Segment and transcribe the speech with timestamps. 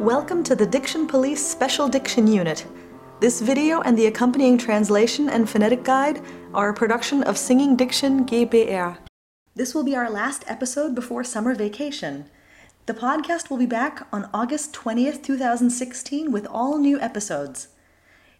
[0.00, 2.66] Welcome to the Diction Police Special Diction Unit.
[3.20, 6.20] This video and the accompanying translation and phonetic guide
[6.52, 8.98] are a production of Singing Diction GBR.
[9.54, 12.28] This will be our last episode before summer vacation.
[12.86, 17.68] The podcast will be back on August 20th, 2016, with all new episodes.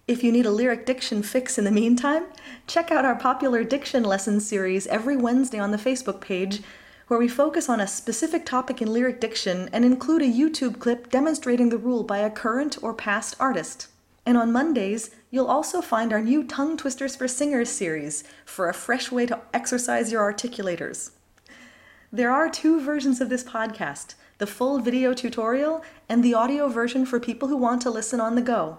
[0.09, 2.25] If you need a lyric diction fix in the meantime,
[2.66, 6.62] check out our popular diction lesson series every Wednesday on the Facebook page
[7.09, 11.11] where we focus on a specific topic in lyric diction and include a YouTube clip
[11.11, 13.88] demonstrating the rule by a current or past artist.
[14.27, 18.75] And on Mondays, you'll also find our new Tongue Twisters for Singers series for a
[18.75, 21.11] fresh way to exercise your articulators.
[22.11, 27.06] There are two versions of this podcast the full video tutorial and the audio version
[27.06, 28.78] for people who want to listen on the go.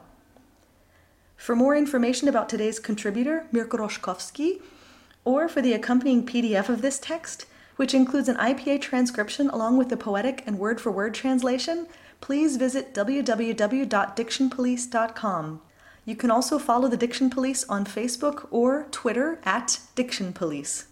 [1.38, 4.62] For more information about today's contributor, Mirko Roschkowski,
[5.24, 9.90] or for the accompanying PDF of this text, which includes an IPA transcription along with
[9.90, 11.88] the poetic and word for word translation,
[12.22, 15.62] please visit www.dictionpolice.com.
[16.06, 20.86] You can also follow the Diction Police on Facebook or Twitter at Diction Police.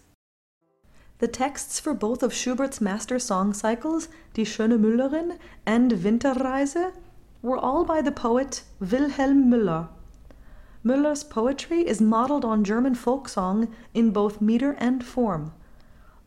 [1.18, 6.92] The texts for both of Schubert's master song cycles, Die Schöne Müllerin and Winterreise,
[7.40, 9.88] were all by the poet Wilhelm Müller.
[10.84, 15.52] Müller's poetry is modeled on German folk song in both meter and form.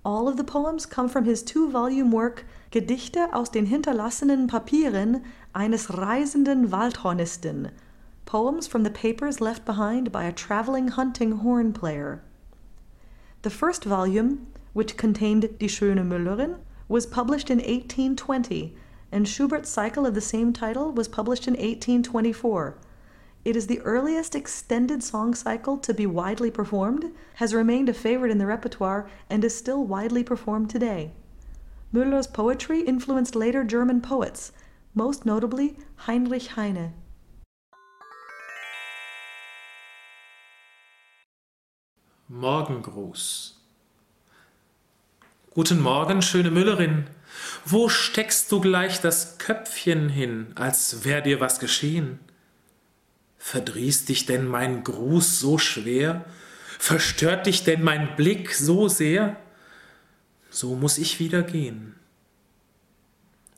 [0.08, 5.26] All of the poems come from his two volume work Gedichte aus den hinterlassenen Papieren
[5.54, 7.72] eines reisenden Waldhornisten,
[8.26, 12.22] poems from the papers left behind by a traveling hunting horn player.
[13.42, 18.78] The first volume, which contained Die Schöne Müllerin, was published in 1820,
[19.12, 22.78] and Schubert's cycle of the same title was published in 1824.
[23.46, 28.32] It is the earliest extended song cycle to be widely performed, has remained a favorite
[28.32, 31.12] in the repertoire, and is still widely performed today.
[31.94, 34.52] Müller's poetry influenced later German poets,
[34.94, 35.78] most notably
[36.08, 36.94] Heinrich Heine.
[42.30, 43.54] Morgengruß.
[45.54, 47.06] Guten Morgen, schöne Müllerin.
[47.66, 52.20] Wo steckst du gleich das Köpfchen hin, als wär dir was geschehen?
[53.48, 56.26] Verdrießt dich denn mein Gruß so schwer?
[56.80, 59.38] Verstört dich denn mein Blick so sehr?
[60.50, 61.96] So muss ich wieder gehen.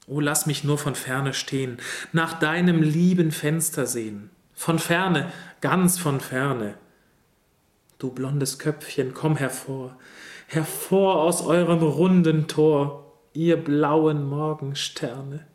[0.06, 1.80] O lass mich nur von ferne stehen,
[2.14, 4.30] nach deinem lieben Fenster sehen.
[4.54, 6.76] Von ferne, ganz von ferne.
[7.98, 9.98] Du blondes Köpfchen, komm hervor,
[10.46, 15.48] hervor aus eurem runden Tor, ihr blauen Morgensterne.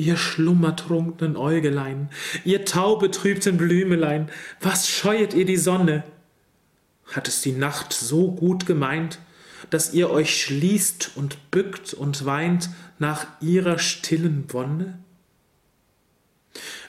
[0.00, 2.08] Ihr schlummertrunkenen Äugelein,
[2.46, 6.04] ihr taubetrübten Blümelein, was scheuet ihr die Sonne?
[7.04, 9.18] Hat es die Nacht so gut gemeint,
[9.68, 14.98] dass ihr euch schließt und bückt und weint nach ihrer stillen Wonne?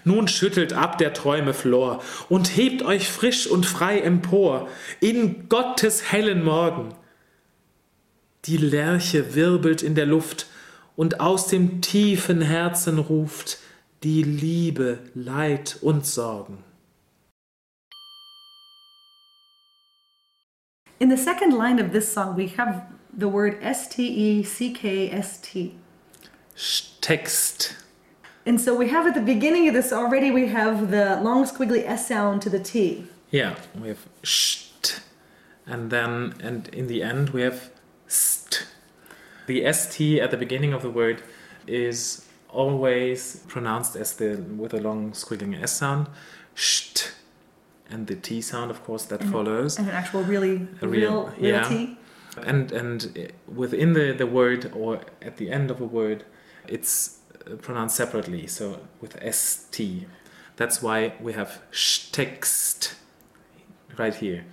[0.05, 4.69] Nun schüttelt ab der Träume Flor und hebt euch frisch und frei empor
[5.01, 6.95] in Gottes hellen Morgen.
[8.45, 10.47] Die Lerche wirbelt in der Luft,
[10.95, 13.59] und aus dem tiefen Herzen ruft
[14.03, 16.63] die Liebe, Leid und Sorgen.
[20.99, 22.83] In the second line of this song, we have
[23.17, 25.75] the word S T E C K S T.
[27.01, 27.75] Text.
[28.45, 31.87] And so we have at the beginning of this already, we have the long squiggly
[31.87, 33.07] S sound to the T.
[33.31, 35.01] Yeah, we have st,
[35.65, 37.71] and then, and in the end, we have
[38.07, 38.67] st.
[39.47, 41.23] The st at the beginning of the word
[41.67, 46.07] is always pronounced as the with a long squiggling s sound,
[46.55, 47.13] st,
[47.89, 49.77] and the t sound, of course, that and follows.
[49.77, 51.67] And an actual really A real, real, yeah.
[51.67, 51.97] T.
[52.43, 56.23] And and within the the word or at the end of a word,
[56.67, 57.19] it's
[57.61, 58.47] pronounced separately.
[58.47, 60.07] So with st.
[60.55, 61.61] That's why we have
[62.11, 62.95] text
[63.97, 64.45] right here.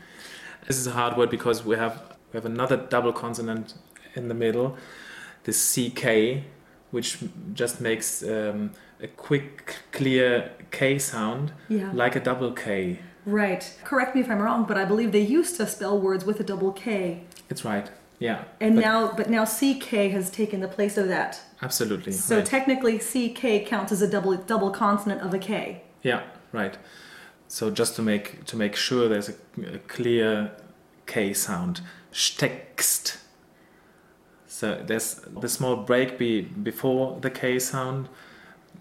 [0.66, 3.74] This is a hard word because we have we have another double consonant
[4.18, 4.76] in the middle,
[5.44, 6.42] the ck,
[6.90, 7.18] which
[7.54, 11.90] just makes um, a quick, clear k sound, Yeah.
[11.94, 12.98] like a double k.
[13.24, 13.62] Right.
[13.84, 16.44] Correct me if I'm wrong, but I believe they used to spell words with a
[16.44, 17.24] double K.
[17.50, 17.90] It's right.
[18.18, 18.44] Yeah.
[18.58, 21.40] And But- now, but now CK has taken the place of that.
[21.60, 22.12] absolutely.
[22.12, 22.46] So right.
[22.46, 25.82] technically, CK counts as a double double consonant of a K.
[26.02, 26.22] Yeah,
[26.52, 26.78] right.
[27.48, 29.34] So just to make to make sure there's a,
[29.74, 30.52] a clear
[31.06, 31.80] K sound,
[32.12, 33.18] steckst.
[34.58, 38.08] So there's the small break be before the K sound,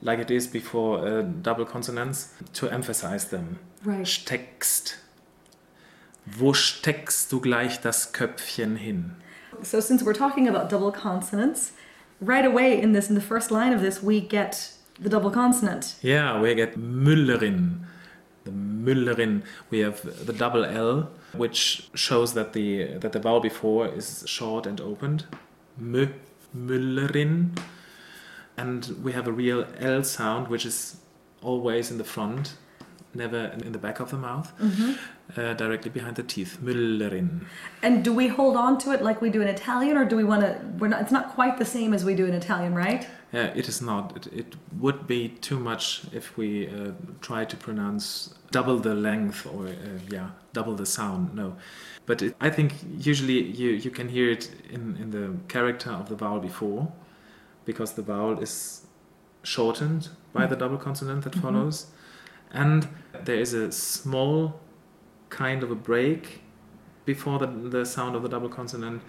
[0.02, 3.60] like it is before uh, double consonants, to emphasize them.
[3.86, 4.08] Right.
[4.08, 4.98] Steckst.
[6.26, 9.18] Wo steckst du gleich das Köpfchen hin?
[9.62, 11.74] So since we're talking about double consonants,
[12.22, 15.94] right away in this, in the first line of this, we get the double consonant.
[16.02, 17.86] Yeah, we get Müllerin.
[18.46, 19.44] The Müllerin.
[19.70, 24.66] We have the double L, which shows that the that the vowel before is short
[24.66, 25.26] and opened.
[25.82, 26.10] Mü,
[26.56, 27.50] Müllerin.
[28.58, 30.98] And we have a real L sound, which is
[31.44, 32.56] always in the front,
[33.14, 34.52] never in the back of the mouth,
[35.38, 36.58] uh, directly behind the teeth.
[36.64, 37.42] Müllerin.
[37.84, 40.24] And do we hold on to it like we do in Italian, or do we
[40.24, 40.60] want to?
[40.80, 41.02] We're not.
[41.02, 43.08] It's not quite the same as we do in Italian, right?
[43.32, 44.16] Yeah, it is not.
[44.18, 46.92] It, it would be too much if we uh,
[47.22, 49.74] try to pronounce double the length or uh,
[50.10, 51.36] yeah, double the sound.
[51.36, 51.56] No,
[52.08, 56.10] but it, I think usually you you can hear it in in the character of
[56.10, 56.92] the vowel before,
[57.66, 58.82] because the vowel is
[59.44, 61.42] shortened by the double consonant that mm-hmm.
[61.42, 61.88] follows,
[62.52, 62.88] and
[63.26, 64.60] there is a small
[65.30, 66.42] kind of a break
[67.06, 69.02] before the the sound of the double consonant.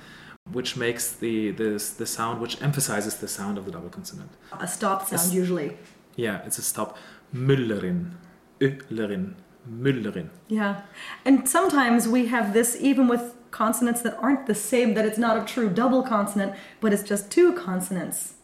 [0.52, 4.30] Which makes the, the the sound, which emphasizes the sound of the double consonant.
[4.52, 5.34] A stop sound Yes.
[5.40, 5.76] usually.
[6.16, 6.96] Yeah, it's a stop.
[7.34, 8.12] Müllerin.
[8.58, 9.34] Öllerin.
[9.68, 10.30] Müllerin.
[10.48, 10.82] Yeah,
[11.24, 14.94] and sometimes we have this even with consonants that aren't the same.
[14.94, 18.34] That it's not a true double consonant, but it's just two consonants.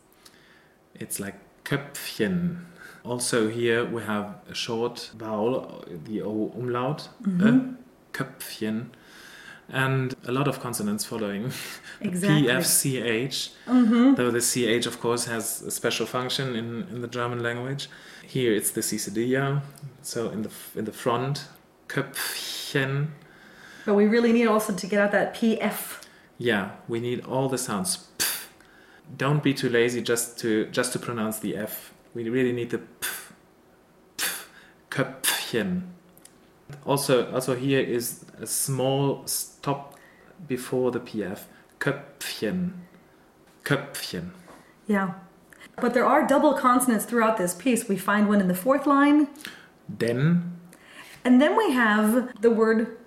[0.94, 1.34] It's like
[1.64, 2.56] Köpfchen.
[3.04, 7.08] Also here we have a short vowel, the O umlaut.
[7.22, 7.74] Ö,
[8.12, 8.86] Köpfchen.
[9.68, 11.52] And a lot of consonants following.
[12.00, 12.48] Exactly.
[12.48, 13.50] PFCH.
[13.66, 14.14] Mm-hmm.
[14.14, 17.88] Though the CH, of course, has a special function in, in the German language.
[18.22, 19.62] Here it's the cedilla.
[20.02, 21.48] So in the in the front,
[21.88, 23.08] Köpfchen.
[23.86, 26.02] But we really need also to get out that PF.
[26.36, 28.08] Yeah, we need all the sounds.
[28.18, 28.46] Pf.
[29.16, 31.92] Don't be too lazy just to just to pronounce the F.
[32.14, 33.32] We really need the pf,
[34.16, 34.46] pf,
[34.90, 35.82] Köpfchen.
[36.86, 39.26] Also, also here is a small
[39.64, 39.94] stop
[40.46, 41.40] before the PF.
[41.78, 42.72] Köpfchen.
[43.64, 44.26] Köpfchen.
[44.86, 45.14] Yeah.
[45.80, 47.88] But there are double consonants throughout this piece.
[47.88, 49.28] We find one in the fourth line,
[49.88, 50.52] Denn
[51.24, 52.98] and then we have the word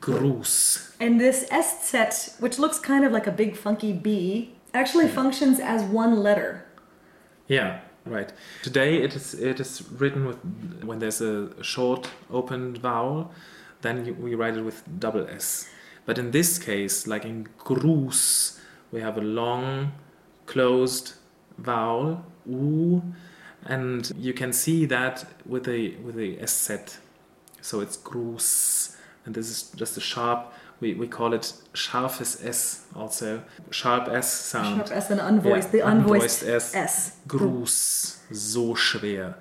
[0.00, 0.94] Gruß.
[1.00, 5.14] and this Eszett, which looks kind of like a big funky B, actually hmm.
[5.14, 6.64] functions as one letter.
[7.48, 8.32] Yeah, right.
[8.62, 10.38] Today it is it is written with
[10.88, 13.32] when there's a short opened vowel,
[13.82, 15.68] then you, we write it with double s.
[16.06, 18.58] But in this case, like in Gruß,
[18.92, 19.92] we have a long
[20.46, 21.14] closed
[21.58, 23.02] vowel u,
[23.64, 26.98] and you can see that with a with the Eszett.
[27.62, 30.52] So it's Gruß, and this is just a sharp.
[30.80, 34.76] We, we call it scharfes s also sharp s sound.
[34.76, 36.74] Sharp S and unvoiced, Yeah, the unvoiced, unvoiced S.
[36.74, 37.16] S.
[37.26, 39.34] Gruß, so schwer.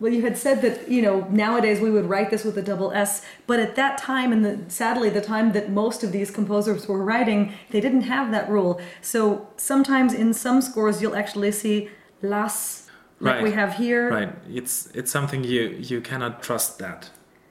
[0.00, 2.92] Well, you had said that you know nowadays we would write this with a double
[2.92, 6.88] S, but at that time, and the, sadly the time that most of these composers
[6.88, 8.80] were writing, they didn't have that rule.
[9.02, 11.90] So sometimes in some scores you'll actually see
[12.22, 12.88] las,
[13.20, 14.10] like we have here.
[14.10, 14.32] Right.
[14.48, 17.10] It's it's something you you cannot trust that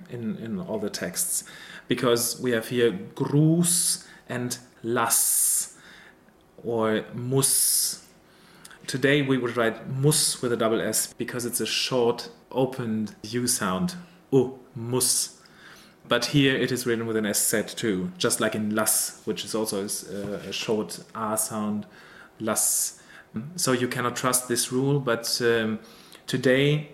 [0.09, 1.45] in in all the texts
[1.87, 5.77] because we have here Gruß and las
[6.63, 8.02] or muss.
[8.87, 13.47] Today we would write muss with a double s because it's a short opened u
[13.47, 13.95] sound.
[14.31, 15.39] Oh, muss.
[16.07, 19.55] But here it is written with an sz too, just like in las, which is
[19.55, 21.85] also a, a short R sound.
[22.39, 22.99] Las.
[23.55, 25.79] So you cannot trust this rule, but um,
[26.27, 26.89] today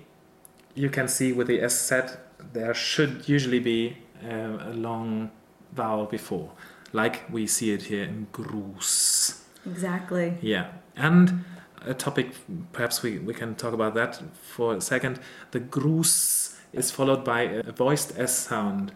[0.75, 2.17] you can see with the sz
[2.53, 5.31] there should usually be um, a long
[5.73, 6.51] vowel before,
[6.93, 9.41] like we see it here in Gruß.
[9.65, 10.35] Exactly.
[10.41, 11.43] Yeah, and
[11.85, 12.33] a topic,
[12.73, 15.19] perhaps we, we can talk about that for a second.
[15.51, 18.91] The Gruß is followed by a voiced S sound.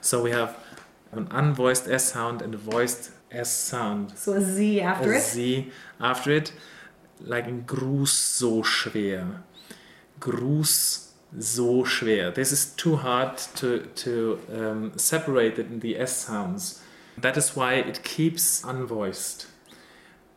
[0.00, 0.58] So we have
[1.12, 4.16] an unvoiced S sound and a voiced S sound.
[4.16, 5.22] So a Z after a it.
[5.22, 6.52] Z after it,
[7.20, 9.42] like in Gruß so schwer.
[10.20, 12.34] Gruß so schwer.
[12.34, 16.82] This is too hard to, to um, separate it in the S sounds.
[17.16, 19.46] That is why it keeps unvoiced.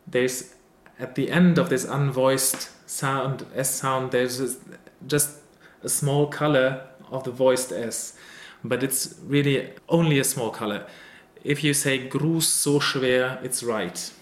[0.06, 0.54] There's
[0.98, 4.58] at the end of this unvoiced sound, S sound, there's
[5.06, 5.38] just
[5.82, 8.18] a small color of the voiced S,
[8.64, 10.86] but it's really only a small color.
[11.44, 14.12] If you say Gruß so schwer, it's right.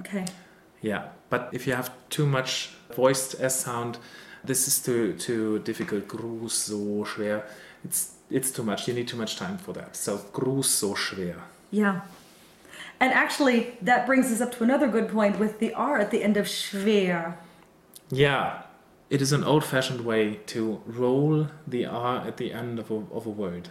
[0.00, 0.24] Okay.
[0.80, 3.98] Yeah, but if you have too much voiced S sound,
[4.44, 6.08] this is too too difficult.
[6.08, 7.42] Gruß so schwer.
[7.84, 8.88] It's it's too much.
[8.88, 9.94] You need too much time for that.
[9.96, 11.36] So Gruß so schwer.
[11.70, 12.00] Yeah.
[13.02, 16.22] And actually, that brings us up to another good point with the R at the
[16.22, 17.34] end of schwer.
[18.10, 18.62] Yeah,
[19.10, 23.26] it is an old-fashioned way to roll the R at the end of a, of
[23.26, 23.70] a word.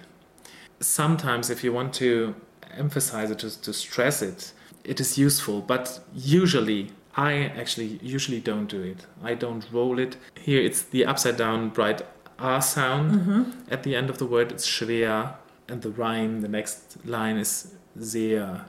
[0.82, 2.36] Sometimes, if you want to
[2.76, 4.52] emphasize it, to, to stress it,
[4.84, 5.62] it is useful.
[5.62, 9.06] But usually, I actually usually don't do it.
[9.24, 10.18] I don't roll it.
[10.42, 12.02] Here it's the upside down bright
[12.38, 13.12] R sound.
[13.12, 13.52] Mm-hmm.
[13.72, 15.36] At the end of the word it's schwer,
[15.70, 18.66] and the rhyme, the next line is sehr.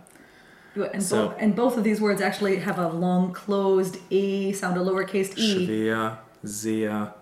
[0.75, 4.77] And, So- both, and both of these words actually have a long closed E sound,
[4.77, 5.67] a lowercase e.
[5.67, 7.13] Schwer, sehr.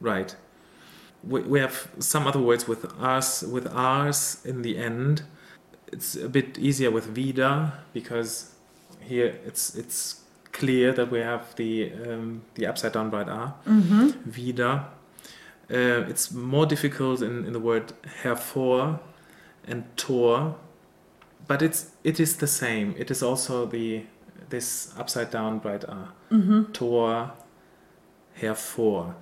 [0.00, 0.34] Right.
[1.24, 5.22] We, we have some other words with R's, with R's in the end.
[5.92, 8.52] It's a bit easier with wieder because
[9.00, 10.20] here it's it's
[10.52, 13.54] clear that we have the um, the upside down right R.
[13.66, 14.30] Mm-hmm.
[14.30, 14.84] Wieder.
[15.70, 18.98] Uh, it's more difficult in, in the word hervor
[19.66, 20.56] and tor,
[21.48, 22.94] but it's it is the same.
[22.96, 24.04] It is also the
[24.50, 26.08] this upside down bright R.
[26.30, 26.72] Mm-hmm.
[26.72, 27.32] Tor,
[28.40, 29.14] hervor.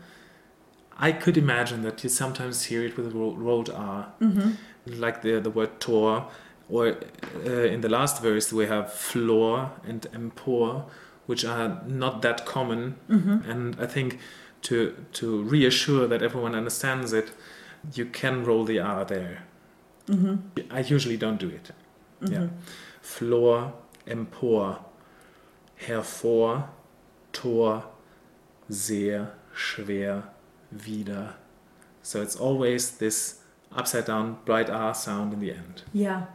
[0.99, 5.01] I could imagine that you sometimes hear it with a rolled R, Mm-hmm.
[5.01, 6.29] like the, the word tor,
[6.71, 6.97] or
[7.47, 10.85] uh, in the last verse we have Flor and empor,
[11.27, 12.97] which are not that common.
[13.11, 13.51] Mm-hmm.
[13.51, 14.19] And I think
[14.63, 17.31] to to reassure that everyone understands it,
[17.95, 19.43] you can roll the R there.
[20.09, 20.73] Mm-hmm.
[20.73, 21.71] I usually don't do it.
[22.23, 22.33] Mm-hmm.
[22.33, 22.49] Yeah.
[23.03, 23.73] Flor,
[24.07, 24.79] empor,
[25.77, 26.69] hervor,
[27.33, 27.85] Tor,
[28.69, 30.23] sehr, schwer,
[30.71, 31.35] wieder.
[32.03, 33.41] So it's always this
[33.77, 35.83] upside down bright R sound in the end.
[35.93, 36.27] Yeah.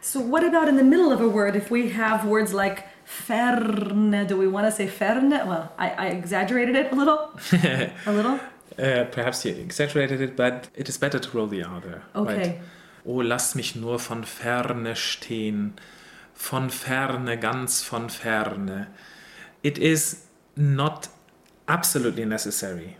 [0.00, 1.54] So what about in the middle of a word?
[1.54, 5.30] If we have words like ferne, do we want to say ferne?
[5.30, 7.30] Well, I, I exaggerated it a little.
[7.52, 8.40] a little.
[8.78, 12.02] Uh, perhaps you exaggerated it, but it is better to roll the R there.
[12.16, 12.34] Okay.
[12.34, 12.60] Right?
[13.04, 15.74] Oh, lass mich nur von ferne stehen,
[16.34, 18.86] von ferne, ganz von ferne.
[19.62, 21.08] It is not
[21.66, 22.96] absolutely necessary,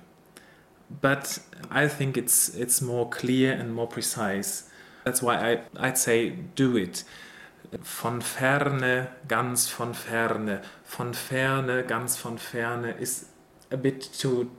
[1.01, 1.41] but
[1.71, 4.69] I think it's it's more clear and more precise.
[5.05, 7.05] That's why I, I'd say do it.
[7.83, 13.27] Von ferne, ganz von ferne, von ferne, ganz von ferne is
[13.71, 14.51] a bit too.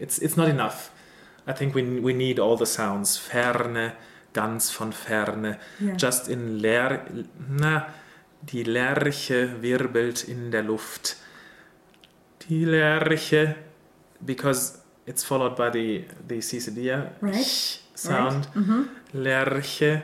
[0.00, 0.90] It's it's not enough.
[1.46, 3.16] I think we we need all the sounds.
[3.16, 3.92] Ferne,
[4.36, 5.58] ganz von ferne.
[5.80, 5.96] Yeah.
[5.96, 7.06] Just in Ler,
[7.48, 7.86] na,
[8.42, 11.16] die Lerche wirbelt in der Luft.
[12.48, 13.56] Die Lerche,
[14.20, 18.48] because it's followed by the the Cecilia Right, sound.
[18.54, 18.82] Mm-hmm.
[19.14, 20.02] Lerche,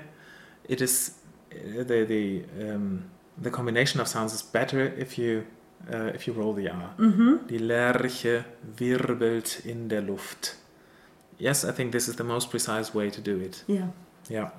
[0.68, 1.12] it is
[1.52, 3.04] uh, the the um,
[3.42, 5.44] the combination of sounds is better if you
[5.92, 6.94] uh, if you roll the R.
[6.98, 7.46] Mm-hmm.
[7.48, 8.44] Die Lerche
[8.78, 10.56] wirbelt in der Luft.
[11.38, 13.64] Yes, I think this is the most precise way to do it.
[13.66, 13.88] Yeah.
[14.28, 14.50] Yeah.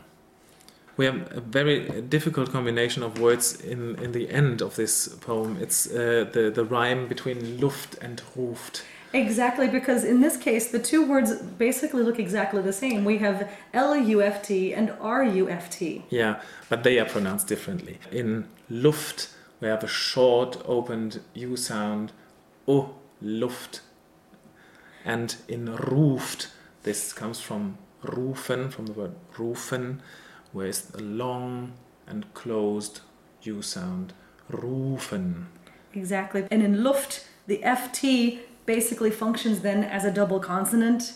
[0.95, 5.57] We have a very difficult combination of words in, in the end of this poem.
[5.59, 8.83] It's uh, the, the rhyme between Luft and ruft.
[9.11, 13.05] Exactly, because in this case, the two words basically look exactly the same.
[13.05, 16.03] We have L U F T and R U F T.
[16.09, 17.99] Yeah, but they are pronounced differently.
[18.11, 19.29] In Luft,
[19.61, 22.11] we have a short opened U sound,
[22.67, 23.81] O, Luft.
[25.05, 26.47] And in ruft,
[26.81, 29.99] this comes from rufen, from the word rufen,
[30.51, 31.73] where it's a long
[32.07, 33.01] and closed
[33.41, 34.13] U sound.
[34.51, 35.45] Rufen.
[35.93, 36.47] Exactly.
[36.51, 41.13] And in Luft, the FT basically functions then as a double consonant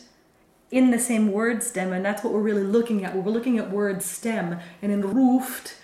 [0.69, 3.15] in the same word stem, and that's what we're really looking at.
[3.15, 5.75] We're looking at word stem, and in Ruft,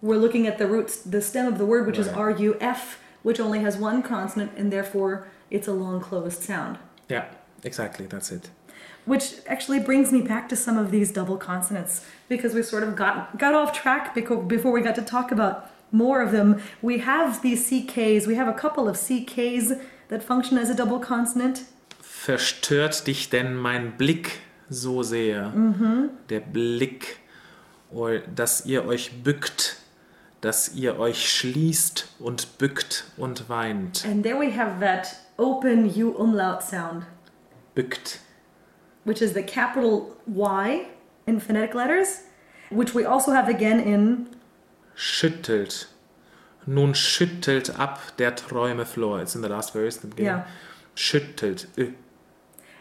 [0.00, 2.16] we're looking at the roots, the stem of the word, which is Right.
[2.16, 6.78] R U F, which only has one consonant, and therefore it's a long closed sound.
[7.08, 7.26] Yeah,
[7.62, 8.50] exactly, that's it.
[9.04, 12.94] Which actually brings me back to some of these double consonants because we sort of
[12.94, 16.60] got got off track before we got to talk about more of them.
[16.80, 18.26] We have these CKs.
[18.26, 21.64] We have a couple of CKs that function as a double consonant.
[22.00, 25.52] Verstört dich denn mein Blick so sehr?
[25.52, 26.10] Mm-hmm.
[26.28, 27.18] Der Blick,
[27.90, 29.78] oder dass ihr euch bückt,
[30.40, 34.04] dass ihr euch schließt und bückt und weint.
[34.04, 37.04] And there we have that open U umlaut sound,
[37.74, 38.20] Bückt.
[39.04, 40.88] Which is the capital Y
[41.26, 42.22] in phonetic letters,
[42.70, 44.28] which we also have again in
[44.96, 45.86] Schüttelt.
[46.66, 49.20] Nun schüttelt ab der Träume Flor.
[49.20, 49.96] It's in the last verse.
[49.98, 50.36] The beginning.
[50.36, 50.46] Yeah.
[50.94, 51.66] Schüttelt.
[51.76, 51.92] Ö.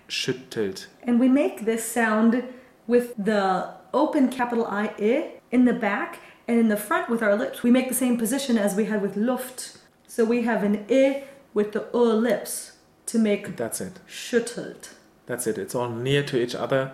[0.08, 0.88] Schüttelt.
[1.08, 2.44] And we make this sound
[2.88, 7.36] with the open capital I, I in the back and in the front with our
[7.36, 7.64] lips.
[7.64, 9.78] We make the same position as we had with Luft.
[10.06, 11.24] So we have an I
[11.54, 12.74] with the O lips
[13.08, 14.00] to make That's it.
[14.08, 14.90] schüttelt.
[15.32, 15.58] That's it.
[15.58, 16.92] It's all near to each other,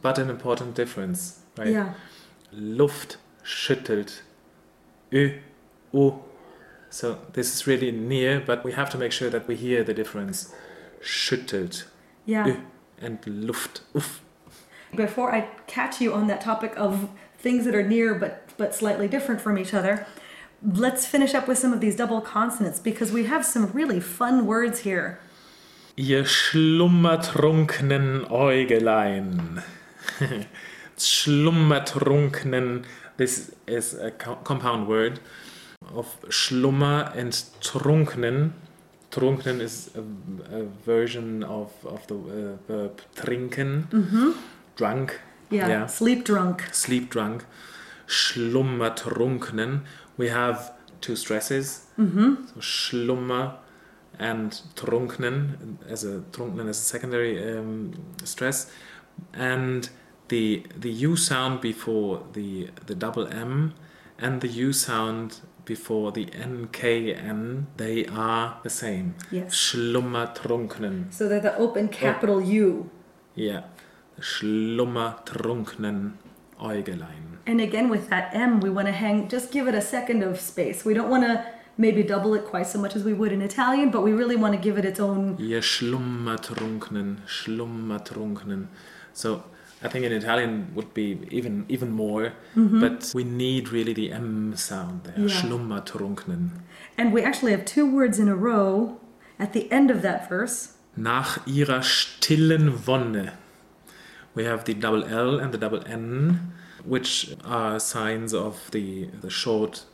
[0.00, 1.40] but an important difference.
[1.58, 1.68] Right?
[1.68, 1.92] Yeah.
[2.50, 4.22] Luft schüttelt.
[5.12, 5.38] Ö,
[5.92, 6.24] O.
[6.88, 9.92] So this is really near, but we have to make sure that we hear the
[9.92, 10.54] difference.
[11.02, 11.84] Schüttelt.
[12.24, 12.46] Yeah.
[12.46, 12.56] Ö,
[13.02, 13.82] and Luft.
[13.94, 14.22] Uff.
[14.96, 19.08] Before I catch you on that topic of things that are near but but slightly
[19.08, 20.06] different from each other,
[20.62, 24.46] let's finish up with some of these double consonants because we have some really fun
[24.46, 25.20] words here.
[25.98, 29.60] Ihr schlummertrunkenen Äugelein.
[30.96, 32.84] schlummertrunkenen,
[33.16, 35.20] this is a co- compound word
[35.92, 38.52] of schlummer and trunknen.
[39.10, 40.00] Trunknen is a,
[40.54, 43.88] a version of, of the uh, verb trinken.
[44.76, 45.18] Drunk.
[45.68, 46.62] Yeah, sleep drunk.
[46.72, 47.44] Sleep drunk.
[48.06, 49.80] Schlummertrunknen.
[50.16, 51.86] We have two stresses.
[52.54, 53.54] So schlummer
[54.18, 57.92] and trunknen as a trunknen as a secondary um,
[58.24, 58.70] stress,
[59.32, 59.90] and
[60.28, 63.74] the the u sound before the the double m
[64.18, 69.14] and the u sound before the nkn they are the same.
[69.30, 69.54] Yes.
[69.54, 71.12] Schlummertrunknen.
[71.12, 72.90] So they're the open capital U.
[73.34, 73.62] Yeah.
[74.20, 76.12] Schlummertrunknen
[76.58, 77.38] Äugelein.
[77.46, 80.40] And again, with that M, we want to hang, just give it a second of
[80.40, 80.84] space.
[80.84, 81.44] We don't want to
[81.78, 84.52] maybe double it quite so much as we would in Italian, but we really want
[84.54, 85.36] to give it its own.
[85.38, 88.66] Ihr schlummertrunkenen, schlummertrunkenen.
[89.14, 89.44] So
[89.82, 92.80] I think in Italian would be even even more, mm-hmm.
[92.80, 95.18] but we need really the M sound there.
[95.18, 95.28] Yeah.
[95.28, 96.50] Schlummertrunkenen.
[96.98, 99.00] And we actually have two words in a row
[99.38, 100.74] at the end of that verse.
[100.96, 103.30] Nach ihrer stillen Wonne.
[104.34, 106.52] We have the double L and the double N,
[106.84, 109.84] which are signs of the, the short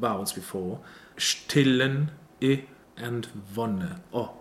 [0.00, 0.80] vowels before.
[1.16, 2.08] Stillen,
[2.42, 2.64] I,
[2.96, 4.00] and Wonne.
[4.12, 4.32] Oh,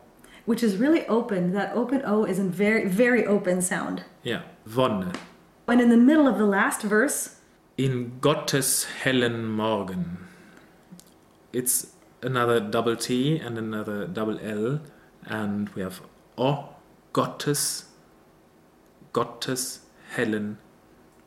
[0.46, 1.54] Which is really open.
[1.54, 4.04] That open O is a very, very open sound.
[4.24, 4.42] yeah,
[4.76, 5.12] Wonne.
[5.68, 7.38] And in the middle of the last verse,
[7.78, 10.18] In Gottes hellen Morgen.
[11.54, 14.82] It's another double T and another double L,
[15.26, 16.02] and we have
[16.38, 16.70] O,
[17.14, 17.86] Gottes,
[19.14, 19.80] Gottes
[20.16, 20.58] hellen,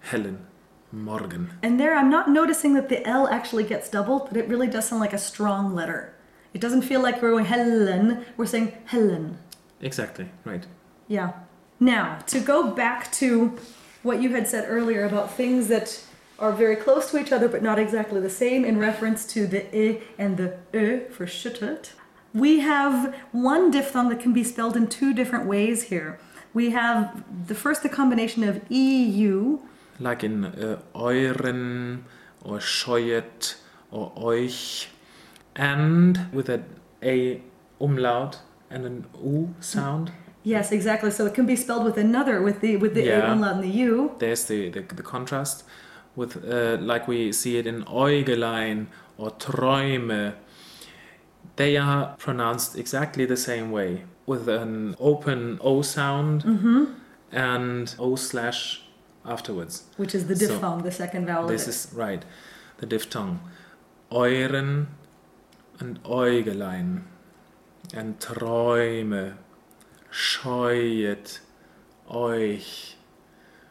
[0.01, 0.47] hellen
[0.95, 1.51] Morgen.
[1.63, 4.89] and there I'm not noticing that the L actually gets doubled, but it really does
[4.89, 6.15] sound like a strong letter.
[6.53, 9.39] It doesn't feel like we're going Helen, we're saying Helen.
[9.81, 10.67] Exactly, right.
[11.09, 11.33] Yeah.
[11.81, 13.59] Now, to go back to
[14.03, 16.03] what you had said earlier about things that
[16.39, 19.63] are very close to each other but not exactly the same in reference to the
[19.77, 21.93] I and the Ö for schüttelt,
[22.33, 26.19] we have one diphthong that can be spelled in two different ways here.
[26.53, 29.61] We have the first, the combination of EU,
[30.01, 32.03] Like in uh, euren,
[32.43, 33.57] or scheuet,
[33.91, 34.89] or euch,
[35.57, 36.63] and with a
[37.03, 37.41] A
[37.81, 38.39] umlaut
[38.71, 40.11] and an U sound.
[40.43, 41.11] Yes, exactly.
[41.11, 43.29] So it can be spelled with another, with the with the Yeah.
[43.29, 44.13] A umlaut and the U.
[44.19, 45.65] there's the, the, the contrast
[46.17, 50.35] with uh, like we see it in Äugelein or Träume.
[51.57, 56.45] They are pronounced exactly the same way with an open O sound
[57.31, 58.83] and O slash
[59.25, 59.85] afterwards.
[59.97, 62.25] Which is the So, diphthong, the second vowel This is right,
[62.79, 63.41] the diphthong.
[64.11, 64.87] Euren
[65.81, 67.03] and Äugelein
[67.93, 69.35] and Träume,
[70.11, 71.41] scheuet,
[72.11, 72.95] euch.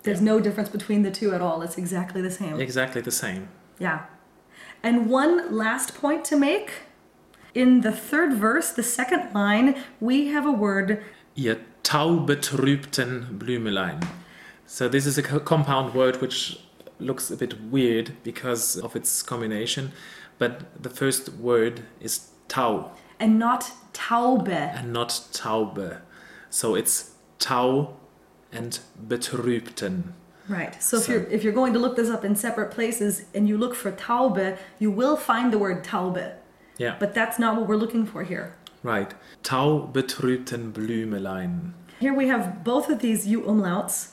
[0.04, 1.62] There's no difference between the two at all.
[1.62, 2.60] It's exactly the same.
[2.60, 3.48] Exactly the same.
[3.80, 4.06] Yeah.
[4.84, 6.72] And one last point to make.
[7.54, 11.04] In the third verse, the second line, we have a word,
[11.36, 14.00] Ihr taubetrübten Blümelein.
[14.74, 16.58] So this is a co- compound word which
[16.98, 19.92] looks a bit weird because of its combination,
[20.40, 24.50] but the first word is tau and not Taube.
[24.50, 26.02] and not taube.
[26.50, 27.94] So it's tau
[28.52, 30.14] and betrübten.
[30.50, 30.82] Right.
[30.82, 33.60] So if you're if you're going to look this up in separate places and you
[33.60, 36.32] look for Taube, you will find the word Taube.
[36.80, 38.56] Yeah, But that's not what we're looking for here.
[38.82, 39.14] right.
[39.44, 41.74] Tau betrübten Blümelein.
[42.00, 44.13] Here we have both of these U umlauts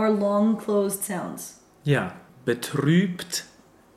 [0.00, 1.60] are long closed sounds.
[1.84, 2.12] Yeah,
[2.46, 3.44] betrübt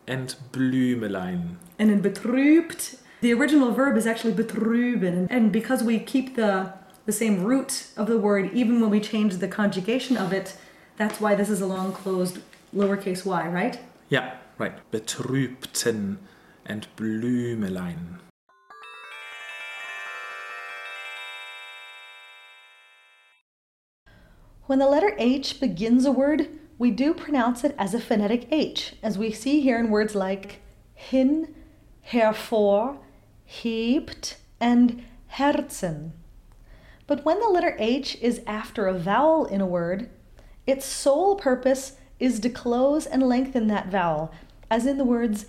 [0.06, 1.58] and Blümelein.
[1.80, 5.28] And in betrübt, the original verb is actually betrüben.
[5.30, 6.74] And because we keep the,
[7.06, 10.58] the same root of the word, even when we change the conjugation of it,
[10.98, 12.40] that's why this is a long closed
[12.76, 13.80] lowercase y, right?
[14.10, 14.74] Yeah, right.
[14.92, 16.18] Betrübten
[16.66, 18.20] and Blümelein.
[24.66, 26.48] When the letter H begins a word,
[26.78, 30.62] we do pronounce it as a phonetic H, as we see here in words like
[30.94, 31.54] hin,
[32.12, 32.98] hervor,
[33.46, 36.12] hebt, and Herzen.
[37.08, 40.10] But when the letter H is after a vowel in a word,
[40.66, 44.32] its sole purpose is to close and lengthen that vowel,
[44.72, 45.46] as in the words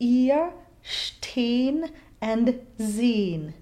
[0.00, 0.52] ihr,
[0.82, 3.54] stehen, and sehen.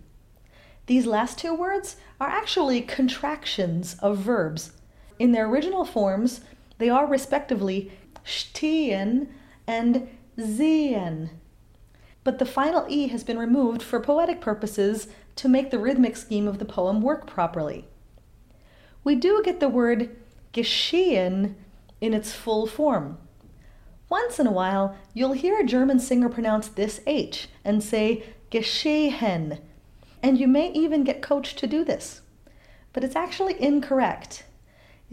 [0.86, 4.72] These last two words are actually contractions of verbs.
[5.18, 6.40] In their original forms,
[6.78, 7.92] they are respectively
[8.24, 9.28] stehen
[9.66, 11.30] and sehen.
[12.24, 16.48] but the final E has been removed for poetic purposes to make the rhythmic scheme
[16.48, 17.86] of the poem work properly.
[19.04, 20.16] We do get the word
[20.54, 21.54] geschehen
[22.00, 23.18] in its full form.
[24.08, 29.58] Once in a while, you'll hear a German singer pronounce this H and say geschehen,
[30.22, 32.22] and you may even get coached to do this.
[32.92, 34.44] But it's actually incorrect.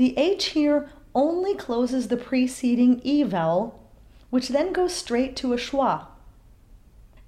[0.01, 3.87] The H here only closes the preceding E vowel,
[4.31, 6.07] which then goes straight to a schwa.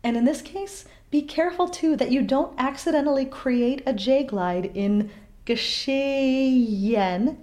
[0.04, 4.72] And in this case, be careful too that you don't accidentally create a J glide
[4.74, 5.12] in
[5.46, 7.38] geschehen,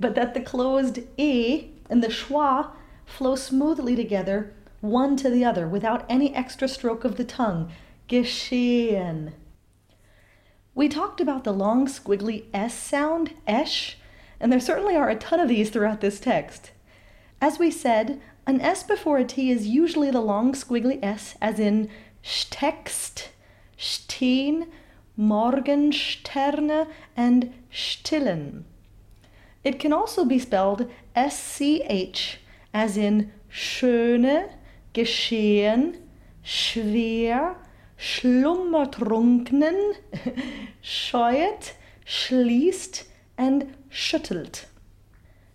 [0.00, 2.72] but that the closed E and the schwa
[3.04, 7.70] flow smoothly together, one to the other, without any extra stroke of the tongue.
[8.08, 9.32] Geschehen.
[10.74, 13.98] We talked about the long squiggly S sound, esh,
[14.40, 16.70] and there certainly are a ton of these throughout this text.
[17.40, 21.58] As we said, an S before a T is usually the long squiggly S, as
[21.58, 21.90] in
[22.22, 23.28] steckst,
[23.78, 24.68] stehen,
[25.18, 28.64] Morgensterne, and stillen.
[29.64, 32.38] It can also be spelled SCH,
[32.72, 34.50] as in schöne,
[34.94, 35.96] geschehen,
[36.44, 37.56] schwer,
[37.98, 39.96] schlummertrunknen,
[40.82, 41.72] scheuet,
[42.06, 43.06] schließt,
[43.38, 44.66] and schüttelt.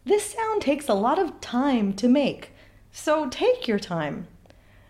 [0.05, 2.51] This sound takes a lot of time to make,
[2.91, 4.27] so take your time.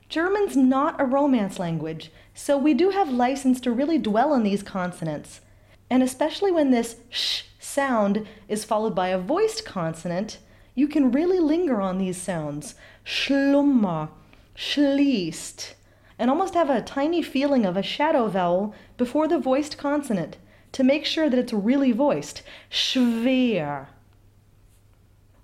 [0.10, 4.64] German's not a romance language, so we do have license to really dwell on these
[4.64, 5.42] consonants.
[5.90, 10.40] And especially when this sh sound is followed by a voiced consonant,
[10.76, 12.76] you can really linger on these sounds.
[13.06, 14.10] Schlummer,
[14.56, 15.74] schließt,
[16.18, 20.38] and almost have a tiny feeling of a shadow vowel before the voiced consonant
[20.72, 22.42] to make sure that it's really voiced.
[22.70, 23.88] Schwer.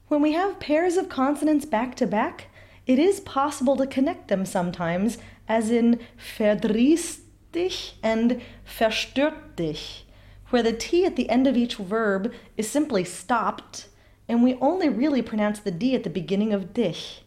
[0.07, 2.47] When we have pairs of consonants back to back,
[2.85, 7.19] it is possible to connect them sometimes, as in verdrießt
[7.51, 10.05] dich and verstört dich,
[10.49, 13.87] where the T at the end of each verb is simply stopped,
[14.29, 17.23] and we only really pronounce the D at the beginning of dich.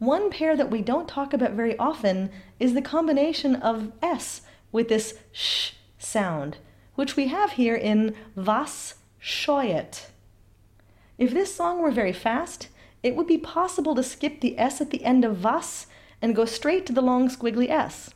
[0.00, 4.88] One pair that we don't talk about very often is the combination of S with
[4.88, 6.58] this sh sound,
[6.98, 10.06] which we have here in Was scheuet.
[11.16, 12.66] If this song were very fast,
[13.04, 15.86] it would be possible to skip the S at the end of was
[16.20, 18.10] and go straight to the long squiggly S.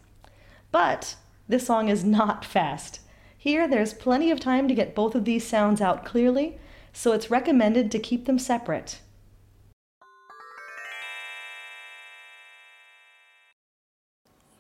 [0.73, 1.15] But
[1.47, 2.99] this song is not fast.
[3.39, 6.59] Here, there's plenty of time to get both of these sounds out clearly,
[6.93, 8.99] so it's recommended to keep them separate.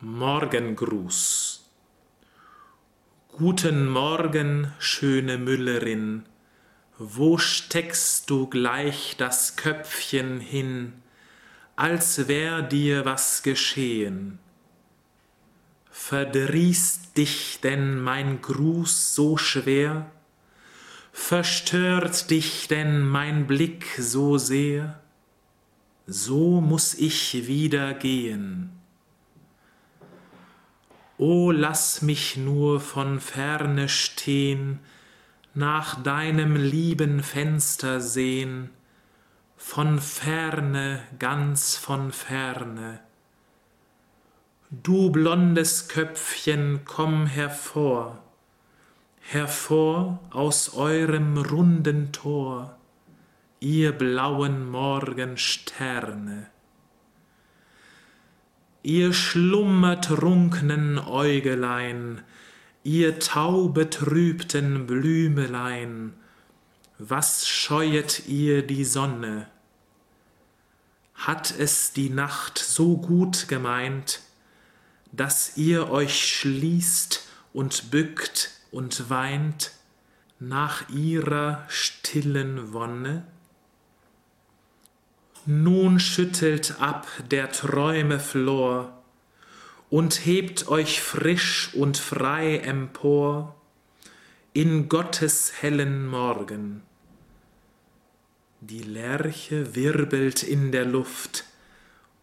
[0.00, 1.51] Morgengruß.
[3.44, 6.22] Guten Morgen, schöne Müllerin.
[6.96, 10.92] Wo steckst du gleich das Köpfchen hin,
[11.74, 14.38] als wär dir was geschehen?
[15.90, 20.08] Verdrießt dich denn mein Gruß so schwer?
[21.10, 25.02] Verstört dich denn mein Blick so sehr?
[26.06, 28.81] So muss ich wieder gehen.
[31.24, 34.80] O lass mich nur von ferne stehn,
[35.54, 38.70] nach deinem lieben Fenster sehn,
[39.56, 42.98] von ferne, ganz von ferne.
[44.68, 48.18] Du blondes Köpfchen, komm hervor,
[49.20, 52.76] hervor aus eurem runden Tor,
[53.60, 56.51] ihr blauen Morgensterne.
[58.84, 62.20] Ihr schlummertrunknen Äugelein,
[62.82, 66.14] ihr taubetrübten Blümelein,
[66.98, 69.46] was scheuet ihr die Sonne?
[71.14, 74.20] Hat es die Nacht so gut gemeint,
[75.12, 79.70] dass ihr euch schließt und bückt und weint
[80.40, 83.24] nach ihrer stillen Wonne?
[85.44, 89.02] Nun schüttelt ab der Träume Flor,
[89.90, 93.56] und hebt euch frisch und frei empor
[94.52, 96.82] in Gottes hellen Morgen.
[98.60, 101.44] Die Lerche wirbelt in der Luft,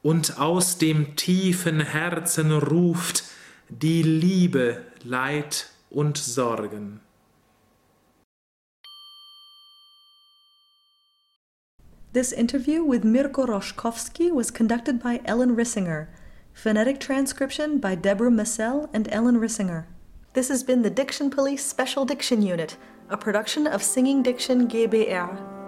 [0.01, 3.25] und aus dem tiefen Herzen ruft
[3.67, 7.01] die Liebe Leid und Sorgen.
[12.11, 16.07] This interview with Mirko Roschkowski was conducted by Ellen Rissinger.
[16.53, 19.85] Phonetic transcription by Deborah Massel and Ellen Rissinger.
[20.33, 22.77] This has been the Diction Police Special Diction Unit,
[23.11, 25.58] a production of Singing Diction GBR.